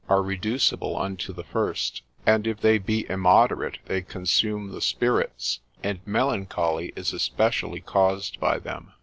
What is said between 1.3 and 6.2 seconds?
the first; and if they be immoderate, they consume the spirits, and